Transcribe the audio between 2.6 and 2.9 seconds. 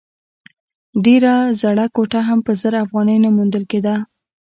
زر